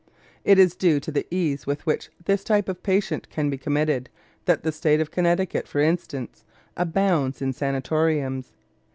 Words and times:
It 0.43 0.57
is 0.57 0.75
due 0.75 0.99
to 0.99 1.11
the 1.11 1.27
ease 1.29 1.67
with 1.67 1.85
which 1.85 2.09
this 2.25 2.43
type 2.43 2.67
of 2.67 2.81
patient 2.81 3.29
can 3.29 3.51
be 3.51 3.57
committed 3.59 4.09
that 4.45 4.63
the 4.63 4.71
State 4.71 4.99
of 4.99 5.11
Connecticut, 5.11 5.67
for 5.67 5.77
instance, 5.79 6.43
abounds 6.75 7.39
in 7.39 7.53
sanatoriums. 7.53 8.51